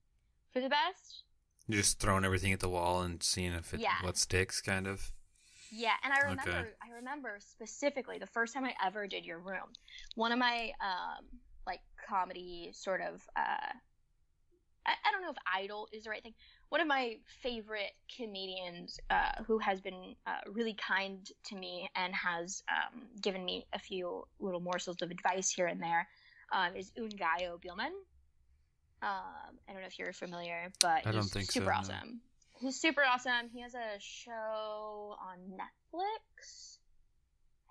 [0.53, 1.23] for the best.
[1.67, 4.01] You're just throwing everything at the wall and seeing if it Yeah.
[4.01, 5.11] what sticks, kind of.
[5.71, 6.69] Yeah, and I remember Okay.
[6.81, 9.73] I remember specifically the first time I ever did your room.
[10.15, 11.25] One of my um
[11.65, 13.73] like comedy sort of uh
[14.85, 16.33] I, I don't know if idol is the right thing.
[16.69, 22.15] One of my favorite comedians uh, who has been uh, really kind to me and
[22.15, 26.07] has um, given me a few little morsels of advice here and there
[26.53, 27.91] um, is Ngaio Bealum.
[29.01, 31.77] Um, I don't know if you're familiar, but I he's think so, super no.
[31.77, 32.21] awesome.
[32.59, 33.49] He's super awesome.
[33.53, 36.77] He has a show on Netflix.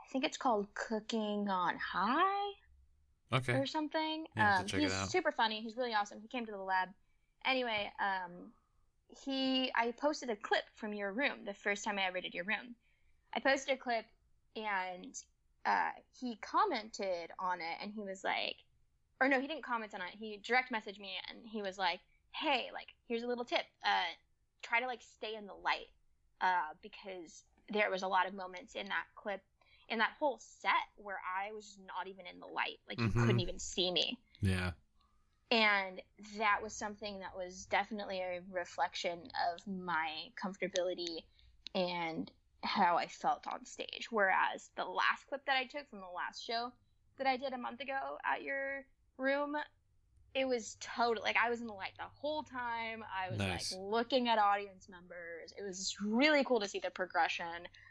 [0.00, 2.52] I think it's called Cooking on High
[3.32, 3.54] Okay.
[3.54, 4.26] or something.
[4.36, 5.60] Yeah, um, to check it he's super funny.
[5.60, 6.20] He's really awesome.
[6.20, 6.90] He came to the lab.
[7.44, 8.52] Anyway, um,
[9.24, 12.44] he I posted a clip from your room the first time I ever did your
[12.44, 12.76] room.
[13.34, 14.04] I posted a clip
[14.54, 15.14] and
[15.64, 18.56] uh, he commented on it and he was like,
[19.20, 20.14] or no, he didn't comment on it.
[20.18, 22.00] He direct messaged me and he was like,
[22.32, 23.64] hey, like here's a little tip.
[23.84, 24.12] Uh,
[24.62, 25.86] try to like stay in the light
[26.40, 29.40] uh, because there was a lot of moments in that clip
[29.88, 32.78] in that whole set where I was just not even in the light.
[32.88, 33.20] Like you Mhm.
[33.24, 34.18] couldn't even see me.
[34.40, 34.72] Yeah.
[35.50, 36.02] And
[36.38, 41.24] that was something that was definitely a reflection of my comfortability
[41.74, 42.30] and
[42.64, 44.08] how I felt on stage.
[44.10, 46.72] Whereas the last clip that I took from the last show
[47.18, 48.84] that I did a month ago at your
[49.18, 49.56] room,
[50.34, 53.02] it was total like I was in the light the whole time.
[53.04, 53.72] I was Nice.
[53.72, 55.52] like looking at audience members.
[55.58, 57.46] It was really cool to see the progression.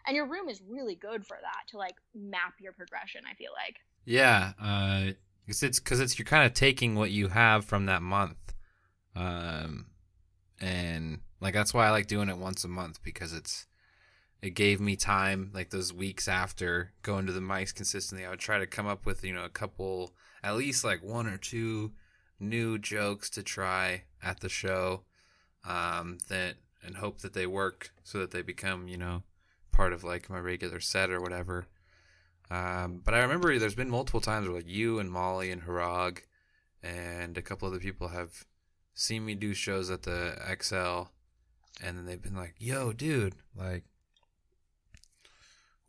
[0.06, 3.52] And your room is really good for that to like map your progression, I feel
[3.66, 3.78] like.
[4.06, 5.14] Yeah, uh,
[5.48, 8.54] it's it's because it's you're kind of taking what you have from that month,
[9.16, 9.88] um,
[10.62, 13.66] and like that's why I like doing it once a month because it's
[14.44, 18.26] it gave me time like those weeks after going to the mics consistently.
[18.26, 20.14] I would try to come up with you know a couple
[20.46, 21.92] at least like one or two
[22.40, 25.02] new jokes to try at the show,
[25.68, 29.24] um, that and hope that they work so that they become you know
[29.72, 31.66] part of like my regular set or whatever.
[32.52, 36.20] Um, but I remember there's been multiple times where like you and Molly and Harag
[36.84, 38.46] and a couple other people have
[38.94, 41.10] seen me do shows at the XL,
[41.84, 43.84] and then they've been like, "Yo, dude, like,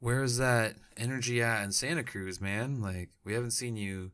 [0.01, 2.81] where's that energy at in Santa Cruz, man?
[2.81, 4.13] Like, we haven't seen you,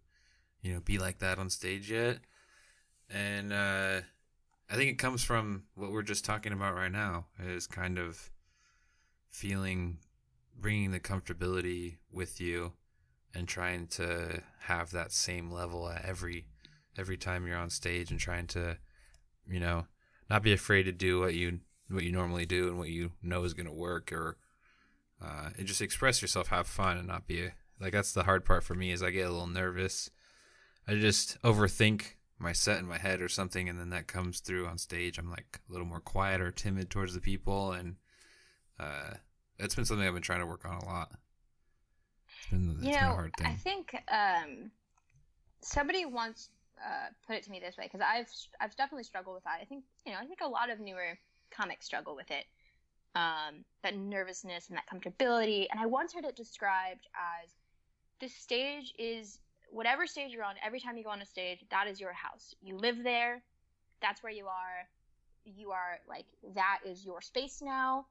[0.63, 2.19] you know, be like that on stage yet."
[3.11, 4.01] And uh,
[4.71, 8.31] I think it comes from what we're just talking about right now is kind of
[9.29, 9.99] feeling
[10.59, 12.73] bringing the comfortability with you
[13.35, 16.47] and trying to have that same level at every
[16.99, 18.77] every time you're on stage and trying to
[19.49, 19.87] you know
[20.31, 23.45] not be afraid to do what you what you normally do and what you know
[23.45, 24.37] is going to work or
[25.23, 27.49] uh, and just express yourself have fun and not be
[27.81, 30.11] like that's the hard part for me is i get a little nervous
[30.89, 34.67] i just overthink my set in my head or something and then that comes through
[34.67, 37.97] on stage i'm like a little more quiet or timid towards the people and
[38.79, 39.15] uh,
[39.59, 41.11] it's been something I've been trying to work on a lot.
[42.39, 44.71] It's been, it's you know, I think um,
[45.61, 46.51] somebody once
[46.85, 48.29] uh, put it to me this way because I've
[48.61, 49.59] I've definitely struggled with that.
[49.61, 51.19] I think you know I think a lot of newer
[51.51, 52.45] comics struggle with it.
[53.15, 57.51] Um, that nervousness and that comfortability, and I once heard it described as
[58.21, 59.39] the stage is
[59.73, 60.55] whatever stage you're on.
[60.65, 62.55] Every time you go on a stage, that is your house.
[62.63, 63.43] You live there.
[64.01, 64.89] That's where you are.
[65.45, 68.07] You are like that is your space now.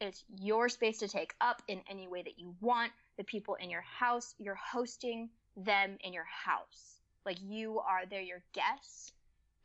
[0.00, 3.70] It's your space to take up in any way that you want the people in
[3.70, 4.34] your house.
[4.38, 7.00] You're hosting them in your house.
[7.24, 9.12] Like you are, they're your guests,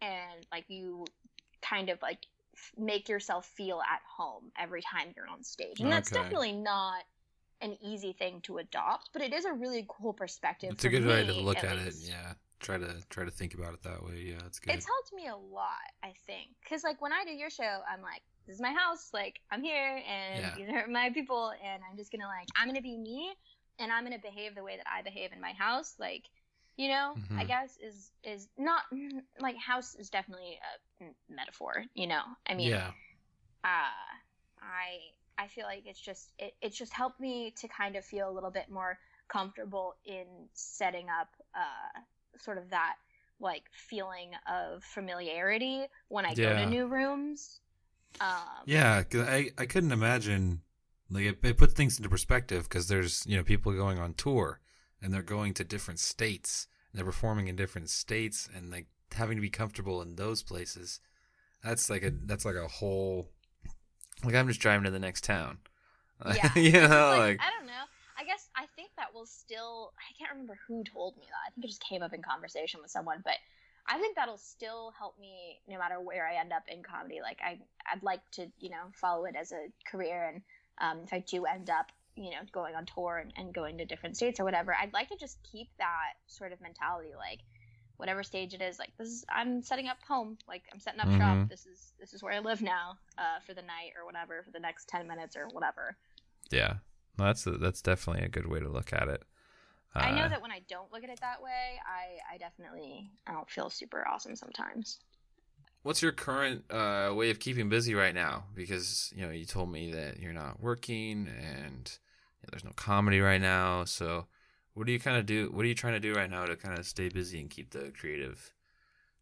[0.01, 1.05] and like you
[1.61, 2.25] kind of like
[2.55, 5.79] f- make yourself feel at home every time you're on stage.
[5.79, 7.03] And that's definitely not
[7.61, 10.71] an easy thing to adopt, but it is a really cool perspective.
[10.71, 12.07] It's a good way to look at, least.
[12.07, 12.11] it.
[12.11, 14.23] Yeah, try to try to think about it that way.
[14.27, 14.73] Yeah, it's good.
[14.75, 18.01] It's helped me a lot, I think, because like when I do your show, I'm
[18.01, 20.55] like, this is my house, like I'm here, and Yeah.
[20.55, 23.33] these are my people, and I'm just gonna like, I'm gonna be me,
[23.79, 26.23] and I'm gonna behave the way that I behave in my house, like,
[26.77, 27.47] you know, I Mhm.
[27.47, 28.83] guess is is not
[29.39, 30.59] like house is definitely
[31.01, 32.23] a metaphor, you know.
[32.47, 32.91] I mean, yeah,
[33.63, 33.93] uh,
[34.61, 34.97] I
[35.41, 38.33] I feel like it's just it, it's just helped me to kind of feel a
[38.33, 41.99] little bit more comfortable in setting up uh,
[42.39, 42.95] sort of that
[43.39, 47.59] like feeling of familiarity when I go to new rooms.
[48.19, 49.03] Um, yeah.
[49.03, 50.61] 'cause I I couldn't imagine
[51.09, 54.59] like it, it puts things into perspective because there's you know people going on tour
[55.01, 59.41] and they're going to different states they're performing in different states and like having to
[59.41, 60.99] be comfortable in those places.
[61.63, 63.29] That's like a that's like a whole
[64.23, 65.57] Like I'm just driving to the next town.
[66.35, 66.53] Yeah.
[66.55, 67.83] you know, like, like, I don't know.
[68.15, 69.91] I guess I think that will still.
[69.97, 71.47] I can't remember who told me that.
[71.47, 73.33] I think it just came up in conversation with someone, but
[73.87, 77.19] I think that'll still help me no matter where I end up in comedy.
[77.21, 77.57] Like I,
[77.91, 80.41] I'd like to, you know, follow it as a career, and
[80.79, 83.85] um, if I do end up, you know, going on tour and, and going to
[83.85, 87.39] different states or whatever, I'd like to just keep that sort of mentality, like
[88.01, 91.07] whatever stage it is, like this is I'm setting up home, like I'm setting up
[91.07, 91.17] Mhm.
[91.17, 91.37] shop.
[91.49, 94.51] This is this is where I live now, uh, for the night or whatever, for
[94.51, 95.95] the next ten minutes or whatever.
[96.51, 96.75] yeah,
[97.17, 99.23] Well, that's a, that's definitely a good way to look at it.
[100.01, 103.11] I know Uh, that when I don't look at it that way, I, I definitely
[103.27, 104.99] I don't feel super awesome sometimes.
[105.83, 108.45] What's your current uh, way of keeping busy right now?
[108.53, 111.97] Because you know you told me that you're not working and
[112.39, 113.85] you know, there's no comedy right now.
[113.85, 114.27] So
[114.73, 115.49] what do you kind of do?
[115.51, 117.71] What are you trying to do right now to kind of stay busy and keep
[117.71, 118.51] the creative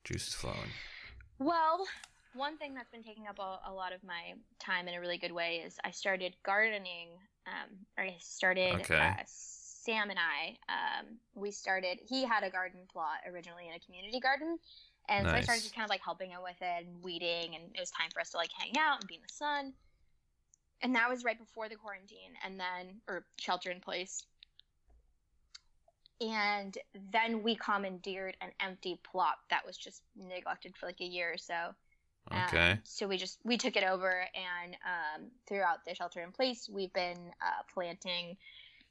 [0.03, 0.71] juices flowing?
[1.39, 1.85] Well,
[2.33, 5.17] one thing that's been taking up a, a lot of my time in a really
[5.17, 7.09] good way is I started gardening.
[7.47, 8.75] Um, or I started.
[8.75, 8.95] Okay.
[8.95, 11.99] Uh, Sam and I, um, we started.
[12.07, 14.59] He had a garden plot originally in a community garden,
[15.07, 17.63] and so I started just kind of like helping him with it and weeding, and
[17.73, 19.73] it was time for us to like hang out and be in the sun.
[20.81, 24.23] And that was right before the quarantine, and then or shelter in place.
[26.21, 26.77] And
[27.11, 31.37] then we commandeered an empty plot that was just neglected for like a year or
[31.37, 31.73] so.
[32.31, 32.79] Um, Okay.
[32.83, 36.93] so we just we took it over, and um, throughout the shelter in place, we've
[36.93, 38.37] been uh, planting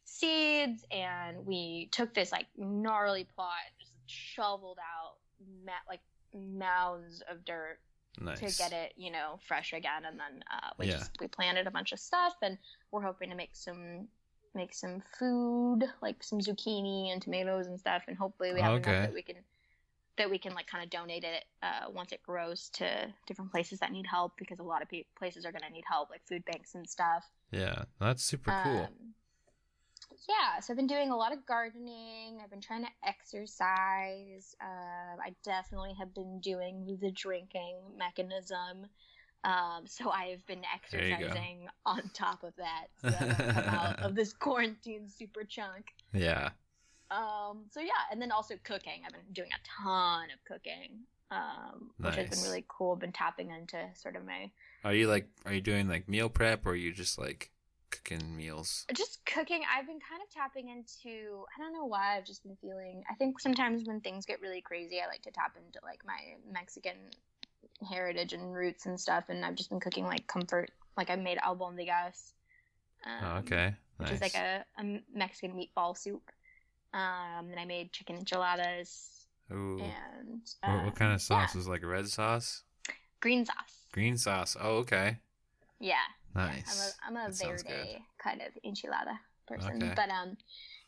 [0.05, 5.19] seeds, and we took this like gnarly plot, just shoveled out
[5.65, 6.01] ma- like
[6.35, 7.79] mounds of dirt
[8.21, 8.39] Nice.
[8.41, 10.99] to get it, you know, fresh again, and then uh, we Yeah.
[10.99, 12.59] just we planted a bunch of stuff, and
[12.91, 14.09] we're hoping to make some
[14.55, 18.77] make some food, like some zucchini and tomatoes and stuff, and hopefully we have Okay.
[18.77, 19.37] enough that we can
[20.19, 23.79] that we can like kind of donate it uh, once it grows to different places
[23.81, 26.23] that need help because a lot of pe- places are going to need help, like
[26.29, 27.25] food banks and stuff.
[27.51, 28.91] Yeah, that's super cool.
[28.91, 29.15] Um,
[30.29, 32.41] yeah, so I've been doing a lot of gardening.
[32.43, 34.55] I've been trying to exercise.
[34.61, 38.87] Uh, I definitely have been doing the drinking mechanism.
[39.45, 41.15] Um, so I've been There you go.
[41.25, 42.87] exercising on top of that.
[43.03, 45.87] So that of this quarantine super chunk.
[46.13, 46.51] Yeah.
[47.11, 49.03] Um, so yeah, and then also cooking.
[49.07, 52.97] I've been doing a ton of cooking, um, which has been really cool.
[52.97, 54.51] Been tapping into sort of my
[54.85, 57.51] Are you like are you doing like meal prep or are you just like
[57.91, 58.85] cooking meals?
[58.95, 62.57] just cooking i've been kind of tapping into i don't know why i've just been
[62.61, 66.01] feeling i think sometimes when things get really crazy i like to tap into like
[66.07, 66.19] my
[66.53, 66.93] mexican
[67.89, 71.39] heritage and roots and stuff and i've just been cooking like comfort like i made
[71.39, 72.33] albondigas
[73.07, 73.75] um, oh, okay.
[73.99, 76.23] which is like a, a mexican meatball soup
[76.95, 79.81] um and i made chicken enchiladas Ooh.
[79.81, 82.65] and What, uh, what kind of sauce yeah, is like red sauce?
[83.21, 84.57] green sauce Green sauce.
[84.61, 85.19] Oh, okay.
[85.81, 85.97] yeah
[86.35, 86.95] Nice.
[87.05, 89.83] I'm a I'm a verde kind of enchilada person.
[89.83, 89.93] Okay.
[89.97, 90.37] But um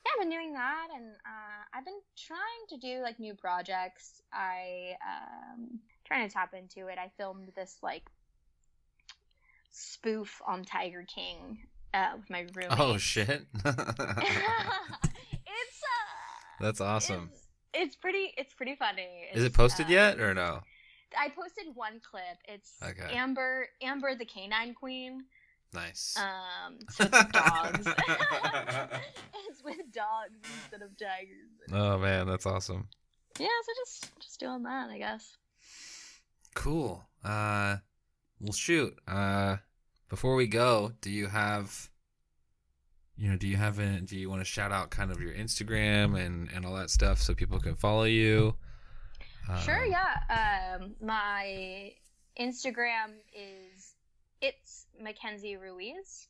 [0.05, 4.23] yeah, I've been doing that and uh, I've been trying to do like new projects.
[4.33, 6.99] I um trying to tap into it.
[6.99, 8.11] I filmed this like
[9.71, 11.59] spoof on Tiger King
[11.95, 12.79] uh with my roommate.
[12.79, 13.47] Oh shit.
[13.65, 13.77] it's uh
[16.61, 17.31] That's awesome.
[17.33, 19.29] It's, it's pretty it's pretty funny.
[19.33, 20.61] Is it posted uh, yet or no?
[21.17, 22.23] I posted one clip.
[22.49, 23.15] It's Okay.
[23.15, 25.25] Amber Amber the Canine Queen.
[25.73, 26.17] Nice.
[26.19, 27.87] Um, so it's dogs.
[29.49, 31.73] it's with dogs instead of tigers.
[31.73, 32.89] oh man, that's awesome.
[33.39, 35.37] Yeah, so just just doing that, I guess.
[36.55, 37.05] Cool.
[37.25, 37.77] Uh
[38.41, 38.97] well shoot.
[39.07, 39.57] Uh
[40.09, 41.89] before we go, do you have
[43.17, 45.33] you know, do you have a do you want to shout out kind of your
[45.35, 48.57] Instagram and and all that stuff so people can follow you?
[49.65, 50.77] sure, Um, yeah.
[50.81, 51.93] Um, my
[52.39, 53.95] Instagram is
[54.41, 56.29] it's Mackenzie Ruiz,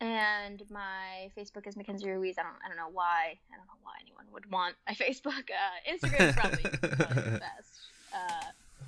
[0.00, 2.36] and my Facebook is Mackenzie Ruiz.
[2.38, 5.50] I don't I don't know why I don't know why anyone would want my Facebook.
[5.50, 6.62] Uh, Instagram is probably,
[6.96, 7.80] probably the best.
[8.14, 8.44] Uh,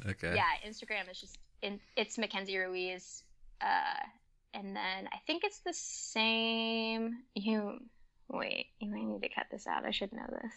[0.06, 0.34] Okay.
[0.34, 3.22] yeah, Instagram is just in, it's Mackenzie Ruiz,
[3.60, 4.02] uh,
[4.54, 7.18] and then I think it's the same.
[7.34, 7.78] You
[8.28, 9.84] wait, you might need to cut this out.
[9.84, 10.52] I should know this.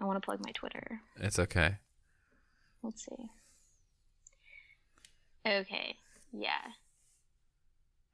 [0.00, 1.00] I want to plug my Twitter.
[1.16, 1.76] It's okay.
[2.82, 3.30] Let's see.
[5.46, 5.96] Okay,
[6.32, 6.50] yeah.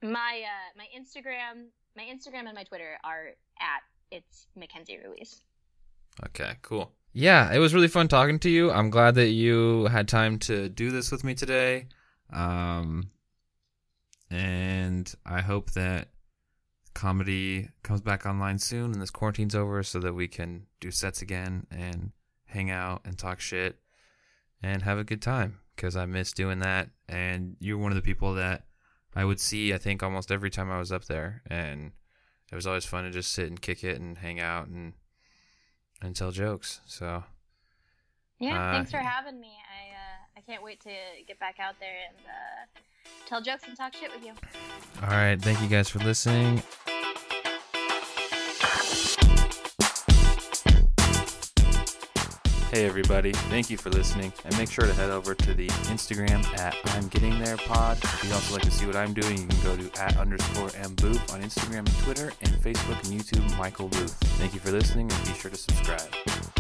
[0.03, 1.67] My uh, my Instagram,
[1.97, 3.29] my Instagram and my Twitter are
[3.61, 5.43] at it's Mackenzie Ruiz.
[6.27, 6.93] Okay, cool.
[7.17, 8.73] Yeah, it was really fun talking to you.
[8.73, 11.87] I'm glad that you had time to do this with me today.
[12.33, 13.11] Um,
[14.33, 16.09] and I hope that
[16.93, 21.23] comedy comes back online soon and this quarantine's over so that we can do sets
[21.23, 22.11] again and
[22.47, 23.77] hang out and talk shit
[24.61, 26.89] and have a good time because I miss doing that.
[27.09, 28.65] And you're one of the people that
[29.15, 31.43] I would see, I think, almost every time I was up there.
[31.47, 31.93] And
[32.51, 34.95] it was always fun to just sit and kick it and hang out and
[36.05, 36.81] and tell jokes.
[36.87, 37.25] So
[38.39, 39.49] Yeah, Uh, thanks for having me.
[39.49, 40.91] I uh, I can't wait to
[41.27, 42.81] get back out there and uh,
[43.27, 44.33] tell jokes and talk shit with you.
[45.03, 45.41] All right.
[45.41, 46.63] Thank you guys for listening.
[52.75, 54.33] Hey everybody, thank you for listening.
[54.45, 57.99] And make sure to head over to the Instagram at I'm Getting There Pod.
[58.03, 60.71] If you'd also like to see what I'm doing, you can go to at underscore
[60.83, 64.15] M Booth on Instagram and Twitter, and Facebook and YouTube, Michael Booth.
[64.39, 66.54] Thank you for listening and be sure to subscribe.